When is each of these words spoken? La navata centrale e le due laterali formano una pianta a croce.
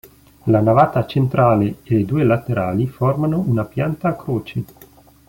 La 0.45 0.61
navata 0.61 1.05
centrale 1.05 1.75
e 1.83 1.93
le 1.95 2.05
due 2.05 2.23
laterali 2.23 2.87
formano 2.87 3.37
una 3.37 3.65
pianta 3.65 4.07
a 4.09 4.15
croce. 4.15 4.63